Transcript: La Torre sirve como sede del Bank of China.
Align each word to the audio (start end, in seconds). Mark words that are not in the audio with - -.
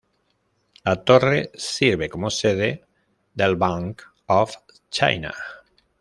La 0.83 0.95
Torre 1.05 1.51
sirve 1.53 2.09
como 2.09 2.31
sede 2.31 2.83
del 3.35 3.55
Bank 3.55 4.01
of 4.25 4.55
China. 4.89 5.31